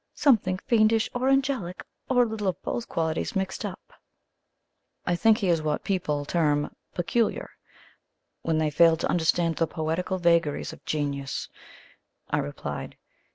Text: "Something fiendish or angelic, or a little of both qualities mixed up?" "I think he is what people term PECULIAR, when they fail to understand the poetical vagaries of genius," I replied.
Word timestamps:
"Something 0.15 0.57
fiendish 0.57 1.11
or 1.13 1.29
angelic, 1.29 1.85
or 2.09 2.23
a 2.23 2.25
little 2.25 2.47
of 2.47 2.59
both 2.63 2.89
qualities 2.89 3.35
mixed 3.35 3.63
up?" 3.63 3.93
"I 5.05 5.15
think 5.15 5.37
he 5.37 5.47
is 5.49 5.61
what 5.61 5.83
people 5.83 6.25
term 6.25 6.75
PECULIAR, 6.95 7.47
when 8.41 8.57
they 8.57 8.71
fail 8.71 8.97
to 8.97 9.07
understand 9.09 9.57
the 9.57 9.67
poetical 9.67 10.17
vagaries 10.17 10.73
of 10.73 10.83
genius," 10.85 11.49
I 12.31 12.39
replied. 12.39 12.97